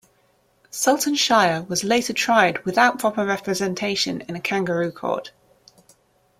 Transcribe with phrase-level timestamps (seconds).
[0.71, 5.29] Sultan Shire was later tried without proper representation in a kangaroo court.